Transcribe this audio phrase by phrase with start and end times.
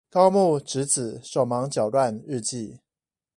[0.09, 2.79] 高木直子手忙腳亂日記